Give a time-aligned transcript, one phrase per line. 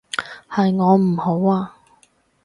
[0.49, 1.77] 係我唔好啊